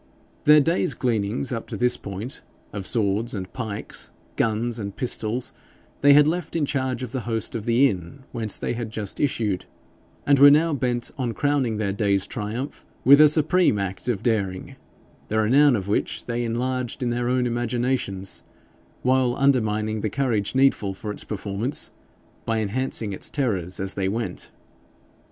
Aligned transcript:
Their 0.45 0.59
day's 0.61 0.95
gleanings 0.95 1.53
up 1.53 1.67
to 1.67 1.77
this 1.77 1.95
point 1.95 2.41
of 2.73 2.87
swords 2.87 3.35
and 3.35 3.53
pikes, 3.53 4.11
guns 4.35 4.79
and 4.79 4.95
pistols, 4.95 5.53
they 6.01 6.13
had 6.13 6.25
left 6.25 6.55
in 6.55 6.65
charge 6.65 7.03
of 7.03 7.11
the 7.11 7.19
host 7.29 7.53
of 7.53 7.65
the 7.65 7.87
inn 7.87 8.23
whence 8.31 8.57
they 8.57 8.73
had 8.73 8.89
just 8.89 9.19
issued, 9.19 9.65
and 10.25 10.39
were 10.39 10.49
now 10.49 10.73
bent 10.73 11.11
on 11.19 11.35
crowning 11.35 11.77
their 11.77 11.93
day's 11.93 12.25
triumph 12.25 12.83
with 13.05 13.21
a 13.21 13.27
supreme 13.27 13.77
act 13.77 14.07
of 14.07 14.23
daring 14.23 14.75
the 15.27 15.37
renown 15.37 15.75
of 15.75 15.87
which 15.87 16.25
they 16.25 16.43
enlarged 16.43 17.03
in 17.03 17.11
their 17.11 17.29
own 17.29 17.45
imaginations, 17.45 18.41
while 19.03 19.35
undermining 19.35 20.01
the 20.01 20.09
courage 20.09 20.55
needful 20.55 20.95
for 20.95 21.11
its 21.11 21.23
performance, 21.23 21.91
by 22.43 22.57
enhancing 22.57 23.13
its 23.13 23.29
terrors 23.29 23.79
as 23.79 23.93
they 23.93 24.09
went. 24.09 24.49